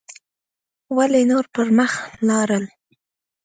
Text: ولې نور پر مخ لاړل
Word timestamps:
ولې 0.95 1.21
نور 1.31 1.45
پر 1.53 1.67
مخ 1.77 1.91
لاړل 2.27 2.65